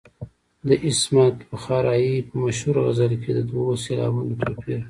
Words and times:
د 0.67 0.69
عصمت 0.85 1.35
بخارايي 1.51 2.15
په 2.27 2.35
مشهور 2.45 2.75
غزل 2.85 3.13
کې 3.23 3.31
د 3.33 3.39
دوو 3.49 3.73
سېلابونو 3.83 4.33
توپیر. 4.43 4.79